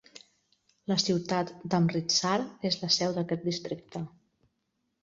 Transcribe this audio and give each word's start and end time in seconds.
La 0.91 0.97
ciutat 1.03 1.53
d'Amritsar 1.75 2.35
és 2.71 2.81
la 2.87 2.93
seu 2.99 3.15
d'aquest 3.21 3.49
districte. 3.53 4.05